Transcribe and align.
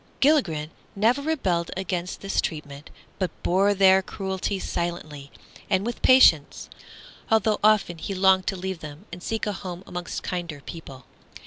Gilligren 0.19 0.71
never 0.95 1.21
rebelled 1.21 1.69
against 1.77 2.21
this 2.21 2.41
treatment, 2.41 2.89
but 3.19 3.29
bore 3.43 3.75
their 3.75 4.01
cruelty 4.01 4.57
silently 4.57 5.29
and 5.69 5.85
with 5.85 6.01
patience, 6.01 6.71
although 7.29 7.59
often 7.63 7.99
he 7.99 8.15
longed 8.15 8.47
to 8.47 8.55
leave 8.55 8.79
them 8.79 9.05
and 9.13 9.21
seek 9.21 9.45
a 9.45 9.53
home 9.53 9.83
amongst 9.85 10.23
kinder 10.23 10.59
people. 10.61 11.05